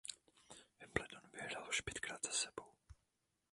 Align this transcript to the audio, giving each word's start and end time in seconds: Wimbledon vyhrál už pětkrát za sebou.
Wimbledon 0.79 1.29
vyhrál 1.33 1.69
už 1.69 1.81
pětkrát 1.81 2.25
za 2.25 2.31
sebou. 2.31 2.73